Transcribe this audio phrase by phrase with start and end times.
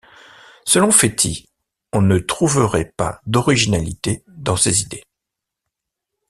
[0.65, 1.47] Selon Fétis,
[1.93, 5.03] on ne trouverait pas d'originalité dans ses idées.